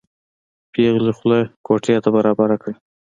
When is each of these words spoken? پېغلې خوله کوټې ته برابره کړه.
پېغلې 0.73 1.13
خوله 1.17 1.39
کوټې 1.65 1.95
ته 2.03 2.09
برابره 2.15 2.55
کړه. 2.61 2.73